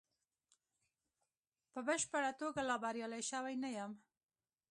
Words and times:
په 1.73 1.79
بشپړه 1.87 2.31
توګه 2.41 2.61
لا 2.69 2.75
بریالی 2.83 3.21
شوی 3.31 3.55
نه 3.63 3.69
یم. 3.77 3.91